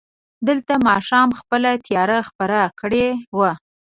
[0.47, 3.07] دلته ماښام خپله تياره خپره کړې
[3.37, 3.51] وه.